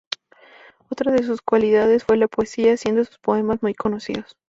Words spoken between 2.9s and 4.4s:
sus poemas muy conocidos.